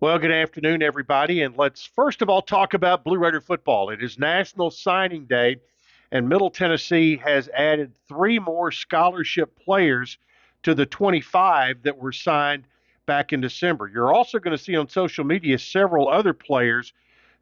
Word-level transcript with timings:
Well, 0.00 0.20
good 0.20 0.30
afternoon, 0.30 0.80
everybody. 0.80 1.42
And 1.42 1.56
let's 1.56 1.84
first 1.84 2.22
of 2.22 2.28
all 2.28 2.40
talk 2.40 2.72
about 2.72 3.02
Blue 3.02 3.18
Raider 3.18 3.40
football. 3.40 3.90
It 3.90 4.00
is 4.00 4.16
National 4.16 4.70
Signing 4.70 5.24
Day, 5.24 5.56
and 6.12 6.28
Middle 6.28 6.50
Tennessee 6.50 7.16
has 7.16 7.48
added 7.48 7.90
three 8.06 8.38
more 8.38 8.70
scholarship 8.70 9.58
players 9.58 10.16
to 10.62 10.76
the 10.76 10.86
25 10.86 11.82
that 11.82 11.98
were 11.98 12.12
signed 12.12 12.62
back 13.06 13.32
in 13.32 13.40
December. 13.40 13.90
You're 13.92 14.14
also 14.14 14.38
going 14.38 14.56
to 14.56 14.62
see 14.62 14.76
on 14.76 14.88
social 14.88 15.24
media 15.24 15.58
several 15.58 16.08
other 16.08 16.32
players 16.32 16.92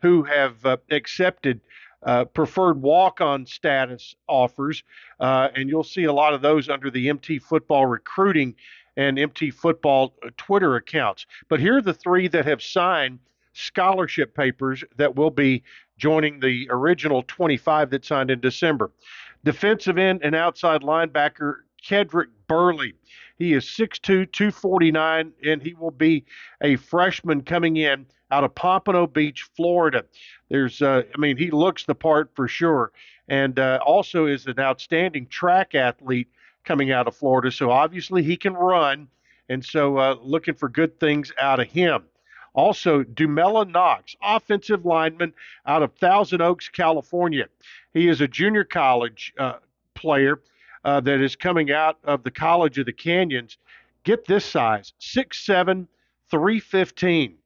who 0.01 0.23
have 0.23 0.65
uh, 0.65 0.79
accepted 0.91 1.61
uh, 2.05 2.25
preferred 2.25 2.81
walk 2.81 3.21
on 3.21 3.45
status 3.45 4.15
offers, 4.29 4.83
uh, 5.21 5.49
and 5.55 5.69
you'll 5.69 5.85
see 5.85 6.05
a 6.05 6.13
lot 6.13 6.33
of 6.33 6.41
those 6.41 6.71
under 6.71 6.91
the 6.91 7.11
MT 7.11 7.39
Football 7.39 7.85
Recruiting 7.85 8.55
and 8.97 9.19
MT 9.19 9.51
Football 9.51 10.15
uh, 10.25 10.31
Twitter 10.37 10.77
accounts. 10.77 11.27
But 11.49 11.61
here 11.61 11.79
are 11.79 11.83
the 11.83 11.95
three 11.95 12.29
that 12.29 12.47
have 12.47 12.63
signed 12.63 13.19
scholarship 13.53 14.35
papers 14.35 14.85
that 14.97 15.17
will 15.17 15.31
be 15.31 15.63
joining 15.99 16.41
the 16.41 16.67
original 16.71 17.23
25 17.27 17.91
that 17.91 18.05
signed 18.05 18.31
in 18.31 18.41
December. 18.41 18.91
Defensive 19.45 19.97
end 19.99 20.21
and 20.23 20.35
outside 20.35 20.83
linebacker 20.83 21.57
Kedrick 21.83 22.29
Burley. 22.49 22.95
He 23.39 23.53
is 23.53 23.65
6'2, 23.65 24.33
249, 24.33 25.33
and 25.45 25.63
he 25.63 25.75
will 25.75 25.91
be 25.91 26.25
a 26.63 26.77
freshman 26.77 27.43
coming 27.43 27.77
in 27.77 28.07
out 28.31 28.45
of 28.45 28.55
Pompano 28.55 29.07
Beach, 29.07 29.49
Florida. 29.55 30.05
There's, 30.49 30.83
uh, 30.83 31.03
I 31.15 31.19
mean, 31.19 31.37
he 31.37 31.51
looks 31.51 31.85
the 31.85 31.95
part 31.95 32.31
for 32.35 32.49
sure, 32.49 32.93
and 33.29 33.59
uh, 33.59 33.79
also 33.85 34.27
is 34.27 34.47
an 34.47 34.59
outstanding 34.59 35.27
track 35.27 35.75
athlete 35.75 36.29
coming 36.67 36.93
out 36.93 37.09
of 37.09 37.17
Florida. 37.17 37.51
So 37.51 37.71
obviously 37.71 38.23
he 38.23 38.37
can 38.37 38.53
run, 38.53 39.09
and 39.49 39.65
so 39.65 39.97
uh, 39.97 40.17
looking 40.21 40.55
for 40.55 40.69
good 40.69 41.01
things 41.01 41.33
out 41.41 41.61
of 41.61 41.69
him. 41.69 42.03
Also, 42.55 43.03
Dumela 43.03 43.71
Knox, 43.71 44.17
offensive 44.23 44.85
lineman 44.85 45.33
out 45.67 45.83
of 45.83 45.95
Thousand 45.95 46.41
Oaks, 46.41 46.69
California. 46.69 47.47
He 47.95 48.09
is 48.09 48.21
a 48.21 48.29
junior 48.29 48.65
college 48.65 49.33
uh, 49.39 49.55
player 49.95 50.41
uh, 50.85 51.01
that 51.01 51.21
is 51.21 51.37
coming 51.37 51.71
out 51.71 51.99
of 52.05 52.23
the 52.23 52.31
College 52.31 52.79
of 52.79 52.87
the 52.87 52.93
Canyons. 52.93 53.59
Get 54.05 54.25
this 54.27 54.45
size 54.45 54.93
6'7, 55.01 55.87
315. 56.31 57.37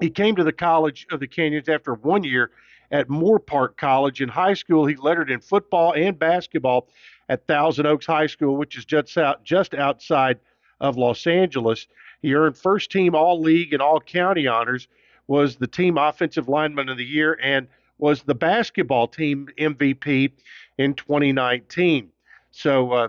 He 0.00 0.10
came 0.10 0.36
to 0.36 0.44
the 0.44 0.52
College 0.52 1.06
of 1.10 1.20
the 1.20 1.28
Canyons 1.28 1.68
after 1.68 1.94
one 1.94 2.24
year 2.24 2.50
at 2.90 3.08
Moorpark 3.08 3.76
College. 3.76 4.20
In 4.20 4.28
high 4.28 4.54
school, 4.54 4.84
he 4.84 4.96
lettered 4.96 5.30
in 5.30 5.40
football 5.40 5.94
and 5.94 6.18
basketball 6.18 6.88
at 7.32 7.46
Thousand 7.46 7.86
Oaks 7.86 8.04
High 8.04 8.26
School, 8.26 8.56
which 8.56 8.76
is 8.76 8.84
just 8.84 9.16
out, 9.16 9.42
just 9.42 9.72
outside 9.74 10.38
of 10.80 10.98
Los 10.98 11.26
Angeles. 11.26 11.86
He 12.20 12.34
earned 12.34 12.58
first 12.58 12.90
team 12.90 13.14
All 13.14 13.40
League 13.40 13.72
and 13.72 13.80
All 13.80 14.00
County 14.00 14.46
honors, 14.46 14.86
was 15.28 15.56
the 15.56 15.66
team 15.66 15.96
offensive 15.96 16.46
lineman 16.46 16.90
of 16.90 16.98
the 16.98 17.06
year, 17.06 17.38
and 17.42 17.68
was 17.96 18.22
the 18.24 18.34
basketball 18.34 19.08
team 19.08 19.48
MVP 19.58 20.32
in 20.76 20.92
2019. 20.92 22.10
So, 22.50 22.92
uh, 22.92 23.08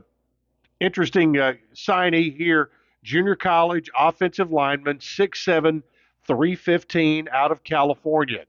interesting 0.79 1.37
uh, 1.37 1.55
signee 1.75 2.33
here. 2.33 2.69
Junior 3.03 3.35
college 3.35 3.89
offensive 3.99 4.53
lineman, 4.53 4.99
6'7, 4.99 5.83
315 6.25 7.27
out 7.29 7.51
of 7.51 7.65
California. 7.65 8.45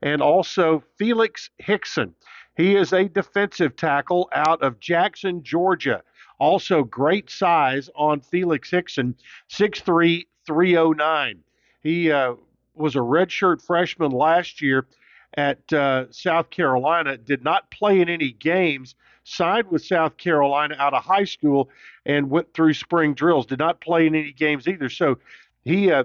And 0.00 0.22
also 0.22 0.84
Felix 0.96 1.50
Hickson. 1.58 2.14
He 2.58 2.74
is 2.74 2.92
a 2.92 3.08
defensive 3.08 3.76
tackle 3.76 4.28
out 4.32 4.62
of 4.62 4.80
Jackson, 4.80 5.44
Georgia. 5.44 6.02
Also, 6.40 6.82
great 6.82 7.30
size 7.30 7.88
on 7.94 8.20
Felix 8.20 8.68
Hickson, 8.68 9.14
6'3, 9.48 10.26
309. 10.44 11.38
He 11.82 12.10
uh, 12.10 12.34
was 12.74 12.96
a 12.96 12.98
redshirt 12.98 13.62
freshman 13.62 14.10
last 14.10 14.60
year 14.60 14.86
at 15.34 15.72
uh, 15.72 16.10
South 16.10 16.50
Carolina, 16.50 17.16
did 17.16 17.44
not 17.44 17.70
play 17.70 18.00
in 18.00 18.08
any 18.08 18.32
games, 18.32 18.96
signed 19.22 19.70
with 19.70 19.84
South 19.84 20.16
Carolina 20.16 20.74
out 20.80 20.94
of 20.94 21.04
high 21.04 21.24
school, 21.24 21.70
and 22.06 22.28
went 22.28 22.52
through 22.54 22.74
spring 22.74 23.14
drills. 23.14 23.46
Did 23.46 23.60
not 23.60 23.80
play 23.80 24.08
in 24.08 24.16
any 24.16 24.32
games 24.32 24.66
either. 24.66 24.88
So 24.88 25.18
he 25.64 25.92
uh, 25.92 26.04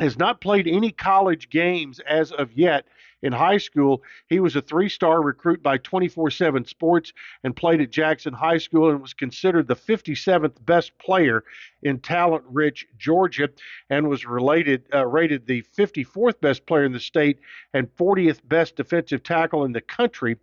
has 0.00 0.18
not 0.18 0.40
played 0.40 0.66
any 0.66 0.92
college 0.92 1.50
games 1.50 2.00
as 2.00 2.32
of 2.32 2.52
yet. 2.52 2.86
In 3.24 3.32
high 3.32 3.56
school, 3.56 4.02
he 4.28 4.38
was 4.38 4.54
a 4.54 4.60
three 4.60 4.90
star 4.90 5.22
recruit 5.22 5.62
by 5.62 5.78
24 5.78 6.30
7 6.30 6.66
Sports 6.66 7.14
and 7.42 7.56
played 7.56 7.80
at 7.80 7.90
Jackson 7.90 8.34
High 8.34 8.58
School 8.58 8.90
and 8.90 9.00
was 9.00 9.14
considered 9.14 9.66
the 9.66 9.74
57th 9.74 10.62
best 10.66 10.96
player 10.98 11.42
in 11.82 12.00
talent 12.00 12.44
rich 12.46 12.86
Georgia 12.98 13.48
and 13.88 14.10
was 14.10 14.26
related, 14.26 14.86
uh, 14.92 15.06
rated 15.06 15.46
the 15.46 15.62
54th 15.62 16.38
best 16.42 16.66
player 16.66 16.84
in 16.84 16.92
the 16.92 17.00
state 17.00 17.38
and 17.72 17.88
40th 17.96 18.40
best 18.46 18.76
defensive 18.76 19.22
tackle 19.22 19.64
in 19.64 19.72
the 19.72 19.80
country 19.80 20.36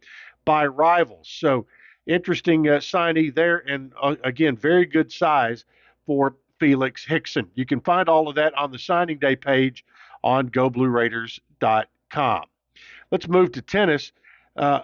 by 0.44 0.66
rivals. 0.66 1.30
So, 1.32 1.68
interesting 2.08 2.68
uh, 2.68 2.80
signee 2.80 3.32
there, 3.34 3.58
and 3.70 3.94
uh, 4.02 4.16
again, 4.24 4.58
very 4.58 4.88
good 4.88 5.12
size 5.12 5.66
for 6.08 6.36
Felix 6.60 7.06
Hickson. 7.06 7.48
You 7.54 7.68
can 7.68 7.80
find 7.80 8.10
all 8.10 8.28
of 8.28 8.34
that 8.36 8.58
on 8.58 8.72
the 8.72 8.80
signing 8.80 9.20
day 9.20 9.36
page 9.36 9.86
on 10.24 10.50
GoBlueRaiders.com. 10.50 12.46
Let's 13.12 13.28
move 13.28 13.52
to 13.54 13.62
tennis. 13.62 14.14
Uh, 14.56 14.82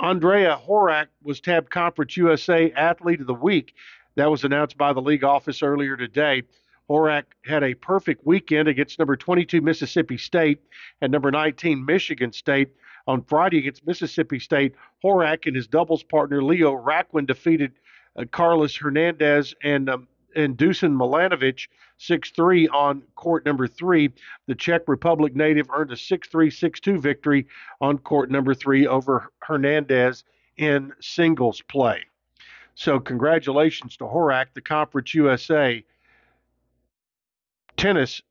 Andrea 0.00 0.58
Horak 0.66 1.08
was 1.22 1.40
tabbed 1.40 1.70
Conference 1.70 2.16
USA 2.16 2.72
Athlete 2.72 3.20
of 3.20 3.26
the 3.26 3.34
Week. 3.34 3.74
That 4.16 4.30
was 4.30 4.44
announced 4.44 4.78
by 4.78 4.92
the 4.92 5.02
league 5.02 5.24
office 5.24 5.62
earlier 5.62 5.96
today. 5.96 6.44
Horak 6.88 7.24
had 7.44 7.62
a 7.62 7.74
perfect 7.74 8.24
weekend 8.24 8.68
against 8.68 8.98
number 8.98 9.16
22 9.16 9.60
Mississippi 9.60 10.16
State 10.16 10.60
and 11.02 11.12
number 11.12 11.30
19 11.30 11.84
Michigan 11.84 12.32
State. 12.32 12.70
On 13.06 13.22
Friday 13.22 13.58
against 13.58 13.86
Mississippi 13.86 14.38
State, 14.38 14.74
Horak 15.02 15.46
and 15.46 15.56
his 15.56 15.66
doubles 15.66 16.02
partner 16.02 16.42
Leo 16.42 16.72
Raquin 16.72 17.26
defeated 17.26 17.72
uh, 18.16 18.24
Carlos 18.30 18.76
Hernandez 18.76 19.54
and 19.62 19.88
um, 19.88 20.08
and 20.38 20.56
Dusan 20.56 20.92
Milanovic, 20.96 21.66
6-3 22.00 22.68
on 22.72 23.02
court 23.16 23.44
number 23.44 23.66
three. 23.66 24.10
The 24.46 24.54
Czech 24.54 24.82
Republic 24.86 25.34
native 25.34 25.68
earned 25.74 25.90
a 25.90 25.96
6-3, 25.96 26.28
6-2 26.30 27.00
victory 27.00 27.46
on 27.80 27.98
court 27.98 28.30
number 28.30 28.54
three 28.54 28.86
over 28.86 29.30
Hernandez 29.40 30.24
in 30.56 30.92
singles 31.00 31.60
play. 31.62 32.04
So 32.74 33.00
congratulations 33.00 33.96
to 33.96 34.04
Horak, 34.04 34.46
the 34.54 34.60
Conference 34.60 35.12
USA 35.14 35.84
tennis 37.76 38.22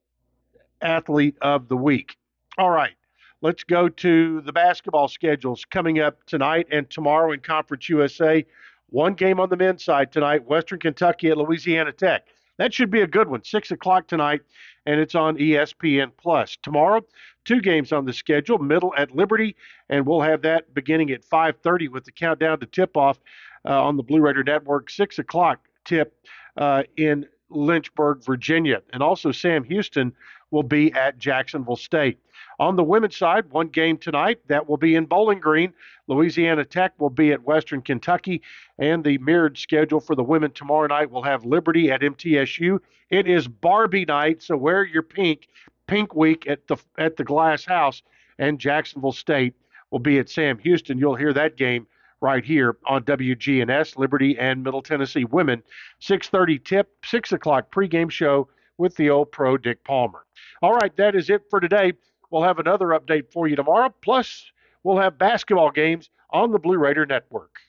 athlete 0.82 1.36
of 1.42 1.68
the 1.68 1.78
week. 1.78 2.18
All 2.58 2.70
right, 2.70 2.96
let's 3.42 3.64
go 3.64 3.90
to 3.90 4.42
the 4.42 4.54
basketball 4.54 5.10
schedules 5.10 5.66
coming 5.66 6.00
up 6.00 6.26
tonight 6.26 6.68
and 6.72 6.90
tomorrow 6.90 7.34
in 7.34 7.42
Conference 7.42 7.90
USA. 7.90 8.46
One 8.90 9.14
game 9.14 9.40
on 9.40 9.50
the 9.50 9.58
men's 9.58 9.84
side 9.84 10.12
tonight, 10.12 10.46
Western 10.46 10.80
Kentucky 10.80 11.30
at 11.30 11.38
Louisiana 11.38 11.92
Tech. 11.92 12.28
That 12.58 12.74
should 12.74 12.90
be 12.90 13.02
a 13.02 13.08
good 13.08 13.28
one. 13.28 13.44
Six 13.44 13.72
o'clock 13.72 14.08
tonight, 14.08 14.42
and 14.86 15.00
it's 15.00 15.14
on 15.14 15.38
ESPN 15.38 16.12
Plus. 16.18 16.58
Tomorrow, 16.64 17.02
two 17.46 17.62
games 17.62 17.92
on 17.92 18.06
the 18.06 18.14
schedule. 18.14 18.58
Middle 18.58 18.94
at 18.98 19.16
Liberty, 19.16 19.56
and 19.90 20.06
we'll 20.06 20.22
have 20.22 20.42
that 20.42 20.74
beginning 20.74 21.12
at 21.12 21.24
5:30 21.24 21.90
with 21.90 22.06
the 22.06 22.12
countdown 22.12 22.60
to 22.60 22.66
tip-off 22.66 23.20
uh, 23.66 23.84
on 23.84 23.98
the 23.98 24.04
Blue 24.04 24.22
Raider 24.22 24.44
Network. 24.44 24.90
Six 24.90 25.20
o'clock 25.20 25.60
tip 25.86 26.16
uh, 26.58 26.84
in 26.96 27.28
Lynchburg, 27.50 28.24
Virginia, 28.24 28.82
and 28.92 29.02
also 29.02 29.32
Sam 29.32 29.64
Houston 29.64 30.14
will 30.52 30.64
be 30.64 30.94
at 30.94 31.18
Jacksonville 31.18 31.76
State. 31.76 32.20
On 32.60 32.76
the 32.76 32.84
women's 32.84 33.16
side, 33.16 33.50
one 33.52 33.68
game 33.68 33.98
tonight 33.98 34.40
that 34.48 34.68
will 34.68 34.78
be 34.78 34.96
in 34.96 35.06
Bowling 35.06 35.40
Green. 35.40 35.74
Louisiana 36.08 36.66
Tech 36.66 36.94
will 37.00 37.10
be 37.10 37.32
at 37.32 37.44
Western 37.44 37.82
Kentucky, 37.82 38.42
and 38.80 39.04
the 39.04 39.18
mirrored 39.20 39.58
schedule 39.58 40.00
for 40.00 40.16
the 40.16 40.24
women 40.24 40.52
tomorrow 40.52 40.88
night 40.88 41.12
will 41.12 41.24
have 41.24 41.46
Liberty 41.46 41.92
at 41.92 42.02
MTSU. 42.02 42.80
It 43.10 43.28
is 43.28 43.48
Barbie 43.48 44.06
night, 44.06 44.42
so 44.42 44.58
wear 44.58 44.84
your 44.84 45.04
pink. 45.04 45.48
Pink 45.86 46.16
week 46.16 46.48
at 46.48 46.68
the 46.68 46.78
at 46.98 47.16
the 47.16 47.24
Glass 47.24 47.64
House, 47.64 48.02
and 48.38 48.60
Jacksonville 48.60 49.14
State 49.14 49.54
will 49.90 50.00
be 50.00 50.20
at 50.20 50.30
Sam 50.30 50.58
Houston. 50.60 50.98
You'll 50.98 51.16
hear 51.16 51.32
that 51.34 51.56
game 51.56 51.88
right 52.22 52.44
here 52.44 52.78
on 52.86 53.04
WGNS, 53.04 53.98
Liberty 53.98 54.38
and 54.38 54.64
Middle 54.64 54.82
Tennessee 54.82 55.26
women. 55.26 55.64
6:30 56.00 56.64
tip, 56.64 56.90
six 57.04 57.32
o'clock 57.32 57.72
pregame 57.72 58.10
show 58.10 58.48
with 58.78 58.96
the 58.96 59.10
old 59.10 59.32
pro 59.32 59.58
Dick 59.58 59.84
Palmer. 59.84 60.26
All 60.62 60.76
right, 60.76 60.96
that 60.98 61.16
is 61.16 61.30
it 61.30 61.44
for 61.50 61.60
today. 61.60 61.94
We'll 62.30 62.44
have 62.44 62.60
another 62.60 62.88
update 62.88 63.32
for 63.32 63.48
you 63.48 63.56
tomorrow. 63.56 63.94
Plus, 64.02 64.52
we'll 64.84 64.98
have 65.00 65.18
basketball 65.18 65.72
games 65.72 66.10
on 66.32 66.52
the 66.52 66.60
Blue 66.60 66.78
Raider 66.78 67.06
Network. 67.06 67.60